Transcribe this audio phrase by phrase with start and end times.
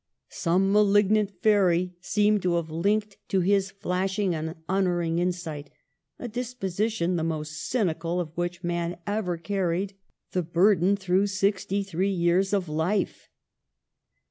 [0.29, 5.69] 85 Some malignant fairy seemed to have linked to his flashing and unerring insight
[6.17, 9.93] a disposition the most cynical of which man ever carried
[10.31, 13.29] the bur den through sixty three years of life.